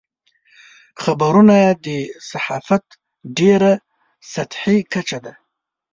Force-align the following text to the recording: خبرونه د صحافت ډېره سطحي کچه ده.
خبرونه 1.03 1.57
د 1.85 1.87
صحافت 2.29 2.85
ډېره 3.37 3.71
سطحي 4.33 4.77
کچه 4.93 5.17
ده. 5.25 5.33